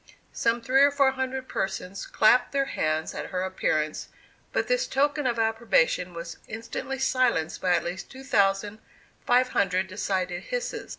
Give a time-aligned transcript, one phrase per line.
[0.33, 4.07] Some three or four hundred persons clapped their hands at her appearance,
[4.51, 8.79] but this token of approbation was instantly silenced by at least two thousand
[9.23, 10.89] five hundred decided hisses.